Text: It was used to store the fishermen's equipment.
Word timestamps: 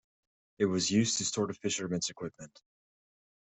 It 0.57 0.65
was 0.65 0.89
used 0.89 1.19
to 1.19 1.25
store 1.25 1.45
the 1.45 1.53
fishermen's 1.53 2.09
equipment. 2.09 2.59